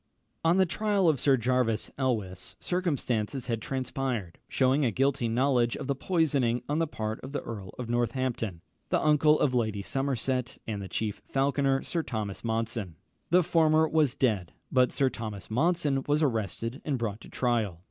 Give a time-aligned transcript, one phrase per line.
[0.43, 5.85] On the trial of Sir Jervis Elwes, circumstances had transpired, shewing a guilty knowledge of
[5.85, 10.57] the poisoning on the part of the Earl of Northampton, the uncle of Lady Somerset,
[10.65, 12.95] and the chief falconer Sir Thomas Monson.
[13.29, 17.79] The former was dead; but Sir Thomas Monson was arrested and brought to trial.